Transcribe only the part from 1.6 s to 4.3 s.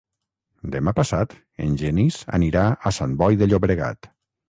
en Genís anirà a Sant Boi de Llobregat.